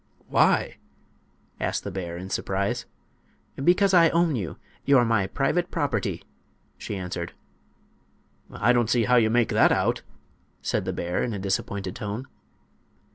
[0.29, 0.77] "Why?"
[1.59, 2.87] asked the bear, in surprise.
[3.63, 4.57] "Because I own you.
[4.83, 6.23] You're my private property,"
[6.79, 7.33] she answered.
[8.51, 10.01] "I don't see how you make that out,"
[10.63, 12.25] said the bear, in a disappointed tone.